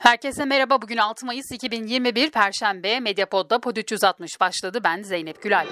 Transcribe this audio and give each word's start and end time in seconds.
Herkese 0.00 0.44
merhaba. 0.44 0.82
Bugün 0.82 0.96
6 0.96 1.26
Mayıs 1.26 1.52
2021 1.52 2.30
Perşembe. 2.30 3.00
Medyapod'da 3.00 3.60
Pod 3.60 3.76
360 3.76 4.40
başladı. 4.40 4.80
Ben 4.84 5.02
Zeynep 5.02 5.42
Gülay. 5.42 5.66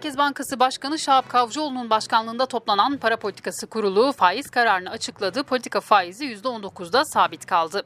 Merkez 0.00 0.18
Bankası 0.18 0.60
Başkanı 0.60 0.98
Şahap 0.98 1.28
Kavcıoğlu'nun 1.28 1.90
başkanlığında 1.90 2.46
toplanan 2.46 2.98
Para 2.98 3.16
Politikası 3.16 3.66
Kurulu 3.66 4.12
faiz 4.12 4.50
kararını 4.50 4.90
açıkladı. 4.90 5.42
Politika 5.42 5.80
faizi 5.80 6.24
%19'da 6.24 7.04
sabit 7.04 7.46
kaldı. 7.46 7.82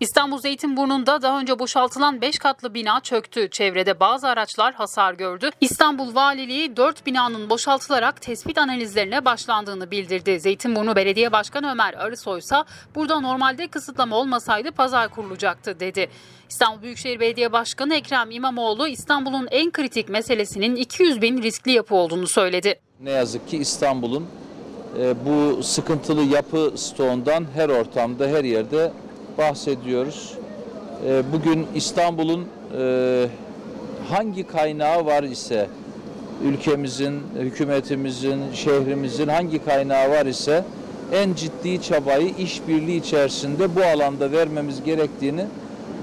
İstanbul 0.00 0.38
Zeytinburnu'nda 0.38 1.22
daha 1.22 1.40
önce 1.40 1.58
boşaltılan 1.58 2.20
5 2.20 2.38
katlı 2.38 2.74
bina 2.74 3.00
çöktü. 3.00 3.50
Çevrede 3.50 4.00
bazı 4.00 4.28
araçlar 4.28 4.74
hasar 4.74 5.14
gördü. 5.14 5.50
İstanbul 5.60 6.14
Valiliği 6.14 6.76
4 6.76 7.06
binanın 7.06 7.50
boşaltılarak 7.50 8.20
tespit 8.20 8.58
analizlerine 8.58 9.24
başlandığını 9.24 9.90
bildirdi. 9.90 10.40
Zeytinburnu 10.40 10.96
Belediye 10.96 11.32
Başkanı 11.32 11.70
Ömer 11.70 11.94
Arısoy 11.94 12.38
ise 12.38 12.56
burada 12.94 13.20
normalde 13.20 13.68
kısıtlama 13.68 14.16
olmasaydı 14.16 14.72
pazar 14.72 15.08
kurulacaktı 15.08 15.80
dedi. 15.80 16.10
İstanbul 16.50 16.82
Büyükşehir 16.82 17.20
Belediye 17.20 17.52
Başkanı 17.52 17.94
Ekrem 17.94 18.30
İmamoğlu 18.30 18.88
İstanbul'un 18.88 19.48
en 19.50 19.70
kritik 19.70 20.08
meselesinin 20.08 20.76
200 20.76 21.22
bin 21.22 21.42
riskli 21.42 21.70
yapı 21.70 21.94
olduğunu 21.94 22.26
söyledi. 22.26 22.80
Ne 23.00 23.10
yazık 23.10 23.48
ki 23.48 23.58
İstanbul'un 23.58 24.26
e, 25.00 25.14
bu 25.26 25.62
sıkıntılı 25.62 26.22
yapı 26.22 26.72
stoğundan 26.76 27.46
her 27.54 27.68
ortamda, 27.68 28.26
her 28.26 28.44
yerde 28.44 28.92
bahsediyoruz. 29.38 30.34
E, 31.08 31.22
bugün 31.32 31.66
İstanbul'un 31.74 32.46
e, 32.78 33.26
hangi 34.08 34.46
kaynağı 34.46 35.06
var 35.06 35.22
ise 35.22 35.68
ülkemizin, 36.44 37.20
hükümetimizin, 37.38 38.40
şehrimizin 38.54 39.28
hangi 39.28 39.64
kaynağı 39.64 40.10
var 40.10 40.26
ise 40.26 40.64
en 41.12 41.34
ciddi 41.34 41.82
çabayı 41.82 42.28
işbirliği 42.38 42.96
içerisinde 43.00 43.76
bu 43.76 43.82
alanda 43.82 44.32
vermemiz 44.32 44.82
gerektiğini 44.84 45.44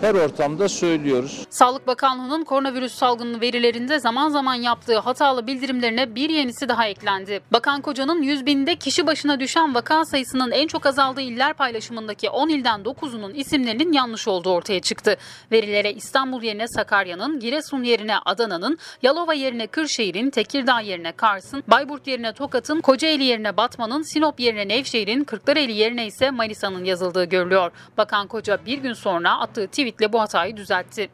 her 0.02 0.16
ortamda 0.16 0.70
söylüyoruz. 0.70 1.46
Sağlık 1.50 1.88
Bakanlığı'nın 1.88 2.44
koronavirüs 2.44 2.94
salgını 2.94 3.42
verilerinde 3.42 4.00
zaman 4.00 4.30
zaman 4.30 4.56
yaptığı 4.56 5.00
hatalı 5.00 5.48
bildirimlerine 5.48 6.16
bir 6.16 6.30
yenisi 6.30 6.70
daha 6.70 6.88
eklendi. 6.88 7.42
Bakan 7.54 7.82
Koca'nın 7.82 8.22
100 8.22 8.46
binde 8.46 8.76
kişi 8.76 9.08
başına 9.08 9.40
düşen 9.40 9.76
vaka 9.76 10.06
sayısının 10.06 10.52
en 10.52 10.68
çok 10.68 10.86
azaldığı 10.86 11.22
iller 11.22 11.54
paylaşımındaki 11.54 12.30
10 12.30 12.50
ilden 12.50 12.82
9'unun 12.82 13.34
isimlerinin 13.34 13.94
yanlış 13.94 14.28
olduğu 14.28 14.50
ortaya 14.50 14.82
çıktı. 14.82 15.18
Verilere 15.52 15.94
İstanbul 15.94 16.44
yerine 16.44 16.68
Sakarya'nın, 16.68 17.40
Giresun 17.40 17.84
yerine 17.84 18.18
Adana'nın, 18.26 18.78
Yalova 19.02 19.34
yerine 19.34 19.68
Kırşehir'in, 19.68 20.30
Tekirdağ 20.30 20.80
yerine 20.80 21.12
Kars'ın, 21.12 21.64
Bayburt 21.68 22.08
yerine 22.08 22.34
Tokat'ın, 22.34 22.82
Kocaeli 22.82 23.24
yerine 23.24 23.58
Batman'ın, 23.58 24.02
Sinop 24.02 24.40
yerine 24.40 24.68
Nevşehir'in, 24.68 25.24
Kırklareli 25.24 25.72
yerine 25.72 26.08
ise 26.08 26.32
Manisa'nın 26.32 26.84
yazıldığı 26.86 27.24
görülüyor. 27.24 27.72
Bakan 27.98 28.28
Koca 28.28 28.66
bir 28.66 28.78
gün 28.78 28.94
sonra 28.94 29.40
attığı 29.40 29.68
tweet 29.68 29.91
tweetle 29.92 30.14
bu 30.14 30.22
hatayı 30.22 30.58
düzeltti. 30.58 31.10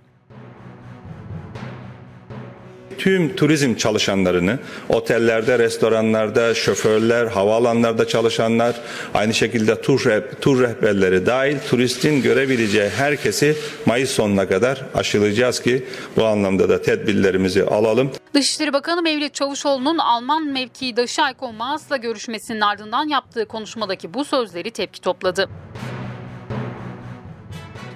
Tüm 2.98 3.36
turizm 3.36 3.76
çalışanlarını, 3.76 4.60
otellerde, 4.90 5.60
restoranlarda, 5.60 6.54
şoförler, 6.54 7.28
havaalanlarda 7.28 8.08
çalışanlar, 8.08 8.76
aynı 9.14 9.34
şekilde 9.34 9.82
tur, 9.82 10.02
tur 10.42 10.62
rehberleri 10.62 11.26
dahil 11.26 11.58
turistin 11.70 12.22
görebileceği 12.22 12.90
herkesi 12.90 13.58
Mayıs 13.86 14.12
sonuna 14.12 14.48
kadar 14.48 14.82
aşılayacağız 14.96 15.62
ki 15.62 15.86
bu 16.16 16.26
anlamda 16.26 16.70
da 16.70 16.82
tedbirlerimizi 16.82 17.64
alalım. 17.64 18.12
Dışişleri 18.34 18.74
Bakanı 18.74 19.02
Mevlüt 19.02 19.34
Çavuşoğlu'nun 19.34 19.98
Alman 19.98 20.48
mevkidaşı 20.48 21.22
Ayko 21.22 21.54
Maas'la 21.54 21.98
görüşmesinin 21.98 22.62
ardından 22.62 23.08
yaptığı 23.08 23.46
konuşmadaki 23.46 24.14
bu 24.14 24.26
sözleri 24.26 24.72
tepki 24.72 25.02
topladı. 25.02 25.50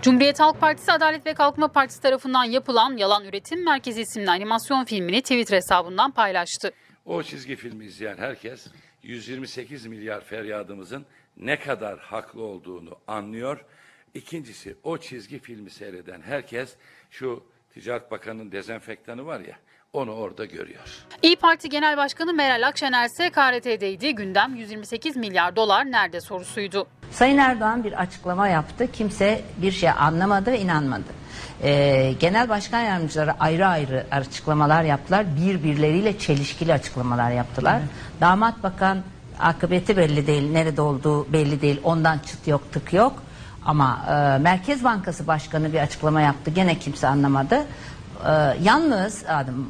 Cumhuriyet 0.01 0.39
Halk 0.39 0.59
Partisi 0.61 0.91
Adalet 0.91 1.25
ve 1.25 1.33
Kalkınma 1.33 1.67
Partisi 1.67 2.01
tarafından 2.01 2.43
yapılan 2.43 2.97
Yalan 2.97 3.25
Üretim 3.25 3.65
Merkezi 3.65 4.01
isimli 4.01 4.29
animasyon 4.29 4.85
filmini 4.85 5.21
Twitter 5.21 5.57
hesabından 5.57 6.11
paylaştı. 6.11 6.71
O 7.05 7.23
çizgi 7.23 7.55
filmi 7.55 7.85
izleyen 7.85 8.17
herkes 8.17 8.67
128 9.03 9.85
milyar 9.85 10.21
feryadımızın 10.21 11.05
ne 11.37 11.59
kadar 11.59 11.99
haklı 11.99 12.43
olduğunu 12.43 12.99
anlıyor. 13.07 13.65
İkincisi 14.13 14.75
o 14.83 14.97
çizgi 14.97 15.39
filmi 15.39 15.69
seyreden 15.69 16.21
herkes 16.21 16.75
şu 17.09 17.43
Ticaret 17.73 18.11
Bakanı'nın 18.11 18.51
dezenfektanı 18.51 19.25
var 19.25 19.39
ya 19.39 19.59
onu 19.93 20.11
orada 20.11 20.45
görüyor. 20.45 20.79
İyi 21.21 21.35
Parti 21.35 21.69
Genel 21.69 21.97
Başkanı 21.97 22.33
Meral 22.33 22.67
Akşener 22.67 23.05
ise 23.05 23.29
KRT'deydi. 23.29 24.15
Gündem 24.15 24.55
128 24.55 25.15
milyar 25.15 25.55
dolar 25.55 25.91
nerede 25.91 26.21
sorusuydu. 26.21 26.87
Sayın 27.11 27.37
Erdoğan 27.37 27.83
bir 27.83 28.01
açıklama 28.01 28.47
yaptı. 28.47 28.91
Kimse 28.91 29.41
bir 29.57 29.71
şey 29.71 29.89
anlamadı 29.89 30.51
ve 30.51 30.59
inanmadı. 30.59 31.03
Ee, 31.63 32.13
genel 32.19 32.49
başkan 32.49 32.79
yardımcıları 32.79 33.31
ayrı 33.39 33.67
ayrı 33.67 34.05
açıklamalar 34.11 34.83
yaptılar. 34.83 35.25
Birbirleriyle 35.45 36.19
çelişkili 36.19 36.73
açıklamalar 36.73 37.31
yaptılar. 37.31 37.79
Evet. 37.79 38.21
Damat 38.21 38.63
bakan 38.63 38.97
akıbeti 39.39 39.97
belli 39.97 40.27
değil, 40.27 40.51
nerede 40.51 40.81
olduğu 40.81 41.33
belli 41.33 41.61
değil. 41.61 41.81
Ondan 41.83 42.17
çıt 42.19 42.47
yok, 42.47 42.71
tık 42.71 42.93
yok. 42.93 43.23
Ama 43.65 44.05
e, 44.09 44.37
Merkez 44.41 44.83
Bankası 44.83 45.27
Başkanı 45.27 45.73
bir 45.73 45.79
açıklama 45.79 46.21
yaptı. 46.21 46.51
Gene 46.51 46.79
kimse 46.79 47.07
anlamadı. 47.07 47.65
E, 48.27 48.57
yalnız 48.63 49.23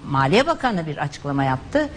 Maliye 0.09 0.47
Bakanı 0.47 0.85
bir 0.85 0.97
açıklama 0.97 1.43
yaptı. 1.43 1.89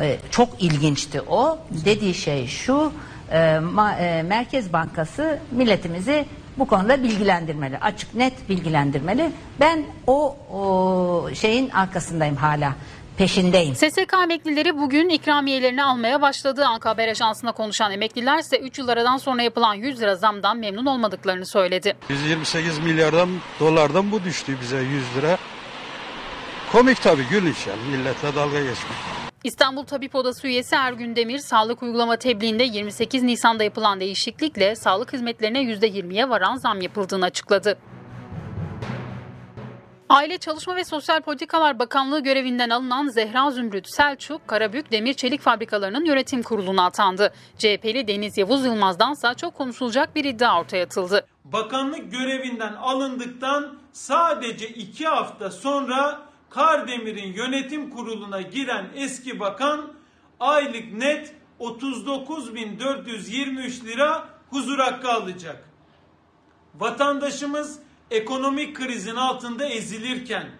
E, 0.00 0.16
çok 0.30 0.62
ilginçti 0.62 1.20
o. 1.20 1.58
Dediği 1.84 2.14
şey 2.14 2.46
şu 2.46 2.92
e, 3.32 3.58
ma, 3.58 3.92
e, 3.92 4.22
Merkez 4.22 4.72
Bankası 4.72 5.38
milletimizi 5.50 6.24
bu 6.58 6.66
konuda 6.66 7.02
bilgilendirmeli. 7.02 7.78
Açık 7.78 8.14
net 8.14 8.48
bilgilendirmeli. 8.48 9.32
Ben 9.60 9.84
o, 10.06 10.36
o 10.52 11.34
şeyin 11.34 11.70
arkasındayım 11.70 12.36
hala 12.36 12.72
peşindeyim. 13.16 13.74
SSK 13.74 14.14
emeklileri 14.22 14.78
bugün 14.78 15.08
ikramiyelerini 15.08 15.84
almaya 15.84 16.22
başladı. 16.22 16.64
Anka 16.64 16.90
Haber 16.90 17.08
Ajansı'na 17.08 17.52
konuşan 17.52 17.92
emekliler 17.92 18.38
ise 18.38 18.58
3 18.58 18.78
yıl 18.78 18.88
aradan 18.88 19.16
sonra 19.16 19.42
yapılan 19.42 19.74
100 19.74 20.00
lira 20.00 20.16
zamdan 20.16 20.56
memnun 20.56 20.86
olmadıklarını 20.86 21.46
söyledi. 21.46 21.96
128 22.08 22.78
milyardan 22.78 23.28
dolardan 23.60 24.12
bu 24.12 24.24
düştü 24.24 24.56
bize 24.60 24.76
100 24.76 25.16
lira. 25.16 25.38
Komik 26.72 27.02
tabii 27.02 27.28
gülünç 27.30 27.66
yani 27.66 27.82
milletle 27.90 28.34
dalga 28.34 28.58
geçmek. 28.58 28.92
İstanbul 29.44 29.84
Tabip 29.84 30.14
Odası 30.14 30.46
üyesi 30.46 30.74
Ergün 30.74 31.16
Demir, 31.16 31.38
sağlık 31.38 31.82
uygulama 31.82 32.16
tebliğinde 32.16 32.62
28 32.62 33.22
Nisan'da 33.22 33.64
yapılan 33.64 34.00
değişiklikle 34.00 34.76
sağlık 34.76 35.12
hizmetlerine 35.12 35.62
%20'ye 35.62 36.28
varan 36.28 36.56
zam 36.56 36.80
yapıldığını 36.80 37.24
açıkladı. 37.24 37.78
Aile 40.08 40.38
Çalışma 40.38 40.76
ve 40.76 40.84
Sosyal 40.84 41.20
Politikalar 41.20 41.78
Bakanlığı 41.78 42.20
görevinden 42.22 42.70
alınan 42.70 43.08
Zehra 43.08 43.50
Zümrüt 43.50 43.86
Selçuk, 43.88 44.48
Karabük 44.48 44.92
Demir 44.92 45.14
Çelik 45.14 45.40
Fabrikalarının 45.40 46.04
yönetim 46.04 46.42
kuruluna 46.42 46.86
atandı. 46.86 47.32
CHP'li 47.58 48.08
Deniz 48.08 48.38
Yavuz 48.38 48.64
Yılmaz'dansa 48.64 49.34
çok 49.34 49.54
konuşulacak 49.54 50.16
bir 50.16 50.24
iddia 50.24 50.60
ortaya 50.60 50.84
atıldı. 50.84 51.26
Bakanlık 51.44 52.12
görevinden 52.12 52.72
alındıktan 52.72 53.78
sadece 53.92 54.68
iki 54.68 55.06
hafta 55.06 55.50
sonra 55.50 56.31
Kardemir'in 56.54 57.32
yönetim 57.32 57.90
kuruluna 57.90 58.40
giren 58.40 58.86
eski 58.94 59.40
bakan 59.40 59.92
aylık 60.40 60.92
net 60.92 61.34
39.423 61.60 63.86
lira 63.86 64.28
huzur 64.50 64.78
hakkı 64.78 65.12
alacak. 65.12 65.68
Vatandaşımız 66.74 67.78
ekonomik 68.10 68.76
krizin 68.76 69.16
altında 69.16 69.66
ezilirken, 69.66 70.50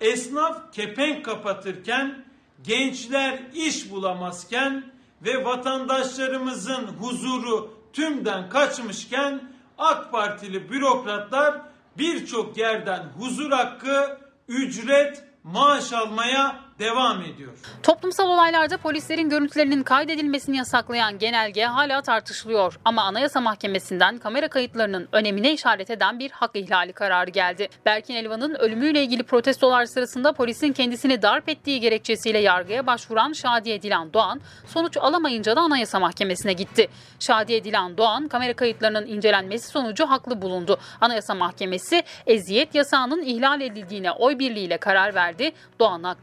esnaf 0.00 0.72
kepenk 0.72 1.24
kapatırken, 1.24 2.24
gençler 2.62 3.42
iş 3.54 3.90
bulamazken 3.90 4.92
ve 5.22 5.44
vatandaşlarımızın 5.44 6.86
huzuru 6.86 7.74
tümden 7.92 8.48
kaçmışken 8.48 9.52
AK 9.78 10.12
Partili 10.12 10.70
bürokratlar 10.70 11.60
birçok 11.98 12.56
yerden 12.56 13.02
huzur 13.18 13.50
hakkı, 13.50 14.18
ücret 14.48 15.27
maaş 15.52 15.92
almaya 15.92 16.67
devam 16.78 17.22
ediyor. 17.22 17.52
Toplumsal 17.82 18.28
olaylarda 18.28 18.76
polislerin 18.76 19.28
görüntülerinin 19.28 19.82
kaydedilmesini 19.82 20.56
yasaklayan 20.56 21.18
genelge 21.18 21.64
hala 21.64 22.02
tartışılıyor. 22.02 22.78
Ama 22.84 23.02
Anayasa 23.02 23.40
Mahkemesi'nden 23.40 24.18
kamera 24.18 24.48
kayıtlarının 24.48 25.08
önemine 25.12 25.52
işaret 25.52 25.90
eden 25.90 26.18
bir 26.18 26.30
hak 26.30 26.56
ihlali 26.56 26.92
kararı 26.92 27.30
geldi. 27.30 27.68
Berkin 27.86 28.14
Elvan'ın 28.14 28.54
ölümüyle 28.54 29.02
ilgili 29.02 29.22
protestolar 29.22 29.86
sırasında 29.86 30.32
polisin 30.32 30.72
kendisini 30.72 31.22
darp 31.22 31.48
ettiği 31.48 31.80
gerekçesiyle 31.80 32.38
yargıya 32.38 32.86
başvuran 32.86 33.32
Şadiye 33.32 33.82
Dilan 33.82 34.12
Doğan 34.12 34.40
sonuç 34.66 34.96
alamayınca 34.96 35.56
da 35.56 35.60
Anayasa 35.60 36.00
Mahkemesi'ne 36.00 36.52
gitti. 36.52 36.88
Şadiye 37.20 37.64
Dilan 37.64 37.96
Doğan 37.96 38.28
kamera 38.28 38.52
kayıtlarının 38.52 39.06
incelenmesi 39.06 39.68
sonucu 39.68 40.06
haklı 40.06 40.42
bulundu. 40.42 40.78
Anayasa 41.00 41.34
Mahkemesi 41.34 42.02
eziyet 42.26 42.74
yasağının 42.74 43.22
ihlal 43.22 43.60
edildiğine 43.60 44.12
oy 44.12 44.38
birliğiyle 44.38 44.78
karar 44.78 45.14
verdi. 45.14 45.52
Doğan'a 45.80 46.14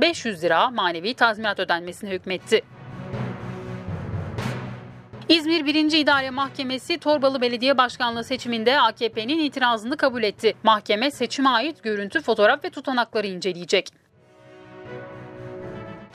40.500 0.00 0.42
lira 0.42 0.70
manevi 0.70 1.14
tazminat 1.14 1.60
ödenmesine 1.60 2.10
hükmetti. 2.10 2.62
İzmir 5.28 5.66
1. 5.66 5.74
İdare 5.74 6.30
Mahkemesi 6.30 6.98
Torbalı 6.98 7.40
Belediye 7.40 7.78
Başkanlığı 7.78 8.24
seçiminde 8.24 8.80
AKP'nin 8.80 9.38
itirazını 9.38 9.96
kabul 9.96 10.22
etti. 10.22 10.54
Mahkeme 10.62 11.10
seçime 11.10 11.48
ait 11.48 11.82
görüntü, 11.82 12.20
fotoğraf 12.20 12.64
ve 12.64 12.70
tutanakları 12.70 13.26
inceleyecek. 13.26 13.88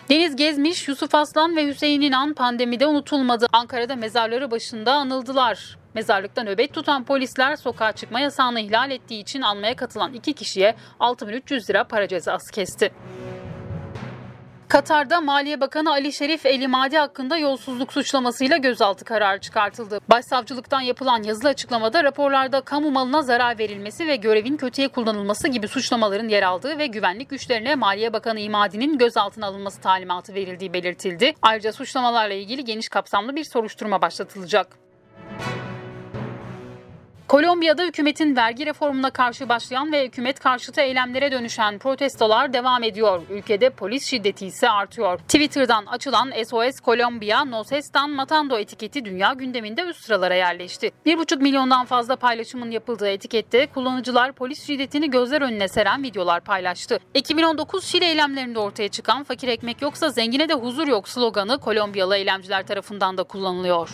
Deniz 0.10 0.36
Gezmiş, 0.36 0.88
Yusuf 0.88 1.16
Aslan 1.16 1.56
ve 1.56 1.68
Hüseyin 1.68 2.02
İnan 2.02 2.34
pandemide 2.34 2.88
unutulmadı. 2.88 3.48
Ankara'da 3.54 3.96
mezarları 3.96 4.52
başında 4.52 4.94
anıldılar. 4.94 5.78
Mezarlıkta 5.94 6.44
nöbet 6.44 6.74
tutan 6.74 7.04
polisler 7.04 7.56
sokağa 7.56 7.92
çıkma 7.92 8.20
yasağını 8.20 8.60
ihlal 8.60 8.92
ettiği 8.92 9.22
için 9.22 9.42
almaya 9.42 9.76
katılan 9.76 10.14
iki 10.14 10.34
kişiye 10.34 10.76
6300 11.00 11.70
lira 11.70 11.84
para 11.84 12.08
cezası 12.08 12.52
kesti. 12.52 12.92
Katar'da 14.74 15.22
Maliye 15.22 15.62
Bakanı 15.62 15.92
Ali 15.92 16.14
Şerif 16.14 16.46
Elimadi 16.46 16.98
hakkında 16.98 17.38
yolsuzluk 17.38 17.94
suçlamasıyla 17.94 18.58
gözaltı 18.58 19.06
kararı 19.06 19.40
çıkartıldı. 19.40 20.00
Başsavcılıktan 20.10 20.82
yapılan 20.82 21.24
yazılı 21.24 21.50
açıklamada 21.50 22.04
raporlarda 22.04 22.62
kamu 22.62 22.92
malına 22.92 23.22
zarar 23.22 23.60
verilmesi 23.60 24.08
ve 24.08 24.16
görevin 24.16 24.58
kötüye 24.58 24.88
kullanılması 24.88 25.48
gibi 25.48 25.68
suçlamaların 25.68 26.28
yer 26.28 26.44
aldığı 26.44 26.78
ve 26.78 26.88
güvenlik 26.88 27.30
güçlerine 27.30 27.76
Maliye 27.76 28.14
Bakanı 28.14 28.40
İmadi'nin 28.40 28.98
gözaltına 28.98 29.48
alınması 29.48 29.82
talimatı 29.82 30.34
verildiği 30.34 30.74
belirtildi. 30.74 31.34
Ayrıca 31.42 31.74
suçlamalarla 31.74 32.34
ilgili 32.34 32.66
geniş 32.66 32.90
kapsamlı 32.90 33.36
bir 33.36 33.44
soruşturma 33.44 34.02
başlatılacak. 34.02 34.83
Kolombiya'da 37.34 37.84
hükümetin 37.84 38.36
vergi 38.36 38.66
reformuna 38.66 39.10
karşı 39.10 39.50
başlayan 39.50 39.92
ve 39.92 40.06
hükümet 40.06 40.40
karşıtı 40.40 40.82
eylemlere 40.82 41.32
dönüşen 41.32 41.80
protestolar 41.80 42.54
devam 42.54 42.84
ediyor. 42.84 43.22
Ülkede 43.30 43.70
polis 43.70 44.06
şiddeti 44.06 44.46
ise 44.46 44.70
artıyor. 44.70 45.20
Twitter'dan 45.20 45.86
açılan 45.86 46.32
SOS 46.44 46.80
Kolombiya, 46.80 47.46
No 47.46 47.64
Sestan 47.64 48.10
Matando 48.10 48.58
etiketi 48.58 49.06
dünya 49.06 49.34
gündeminde 49.34 49.82
üst 49.82 50.06
sıralara 50.06 50.36
yerleşti. 50.36 50.92
1,5 51.06 51.42
milyondan 51.42 51.86
fazla 51.86 52.16
paylaşımın 52.16 52.72
yapıldığı 52.72 53.10
etikette 53.10 53.68
kullanıcılar 53.68 54.32
polis 54.32 54.68
şiddetini 54.68 55.10
gözler 55.10 55.42
önüne 55.42 55.68
seren 55.68 56.04
videolar 56.04 56.42
paylaştı. 56.42 57.00
2019 57.14 57.84
Şili 57.84 58.06
eylemlerinde 58.06 58.60
ortaya 58.60 58.88
çıkan 58.88 59.24
fakir 59.24 59.48
ekmek 59.48 59.82
yoksa 59.82 60.10
zengine 60.10 60.50
de 60.50 60.54
huzur 60.54 60.88
yok 60.88 61.10
sloganı 61.10 61.60
Kolombiyalı 61.60 62.18
eylemciler 62.18 62.68
tarafından 62.68 63.18
da 63.18 63.24
kullanılıyor. 63.24 63.90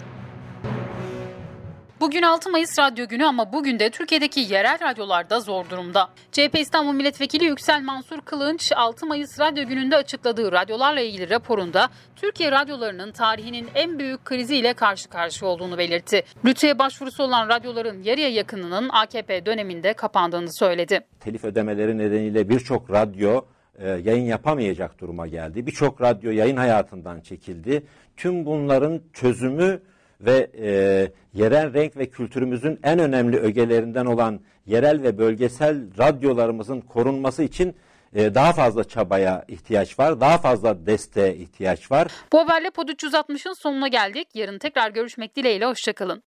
Bugün 2.01 2.21
6 2.21 2.49
Mayıs 2.49 2.79
Radyo 2.79 3.07
Günü 3.07 3.25
ama 3.25 3.53
bugün 3.53 3.79
de 3.79 3.89
Türkiye'deki 3.89 4.39
yerel 4.39 4.79
radyolarda 4.81 5.39
zor 5.39 5.69
durumda. 5.69 6.09
CHP 6.31 6.59
İstanbul 6.59 6.93
Milletvekili 6.93 7.45
Yüksel 7.45 7.81
Mansur 7.81 8.21
Kılınç 8.21 8.71
6 8.75 9.05
Mayıs 9.05 9.39
Radyo 9.39 9.67
Günü'nde 9.67 9.95
açıkladığı 9.95 10.51
radyolarla 10.51 11.01
ilgili 11.01 11.29
raporunda 11.29 11.89
Türkiye 12.15 12.51
radyolarının 12.51 13.11
tarihinin 13.11 13.67
en 13.75 13.99
büyük 13.99 14.25
kriziyle 14.25 14.73
karşı 14.73 15.09
karşıya 15.09 15.51
olduğunu 15.51 15.77
belirtti. 15.77 16.23
Rütüye 16.45 16.79
başvurusu 16.79 17.23
olan 17.23 17.49
radyoların 17.49 18.03
yarıya 18.03 18.29
yakınının 18.29 18.89
AKP 18.89 19.45
döneminde 19.45 19.93
kapandığını 19.93 20.53
söyledi. 20.53 20.99
Telif 21.19 21.43
ödemeleri 21.43 21.97
nedeniyle 21.97 22.49
birçok 22.49 22.91
radyo 22.91 23.41
e, 23.77 23.89
yayın 23.89 24.25
yapamayacak 24.25 24.99
duruma 24.99 25.27
geldi. 25.27 25.65
Birçok 25.65 26.01
radyo 26.01 26.31
yayın 26.31 26.57
hayatından 26.57 27.21
çekildi. 27.21 27.83
Tüm 28.17 28.45
bunların 28.45 29.01
çözümü 29.13 29.81
ve 30.21 30.51
e, 30.59 30.69
yerel 31.33 31.73
renk 31.73 31.97
ve 31.97 32.09
kültürümüzün 32.09 32.79
en 32.83 32.99
önemli 32.99 33.37
ögelerinden 33.37 34.05
olan 34.05 34.39
yerel 34.65 35.03
ve 35.03 35.17
bölgesel 35.17 35.97
radyolarımızın 35.97 36.81
korunması 36.81 37.43
için 37.43 37.75
e, 38.13 38.35
daha 38.35 38.53
fazla 38.53 38.83
çabaya 38.83 39.45
ihtiyaç 39.47 39.99
var, 39.99 40.21
daha 40.21 40.37
fazla 40.37 40.85
desteğe 40.85 41.35
ihtiyaç 41.35 41.91
var. 41.91 42.11
Bu 42.31 42.39
haberle 42.39 42.69
Pod 42.69 42.89
360'ın 42.89 43.53
sonuna 43.53 43.87
geldik. 43.87 44.27
Yarın 44.33 44.57
tekrar 44.57 44.91
görüşmek 44.91 45.35
dileğiyle, 45.35 45.65
hoşçakalın. 45.65 46.23